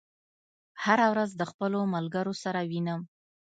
هره 0.83 1.05
ورځ 1.13 1.29
د 1.35 1.41
خپلو 1.51 1.79
ملګرو 1.93 2.33
سره 2.43 2.59
وینم. 2.69 3.01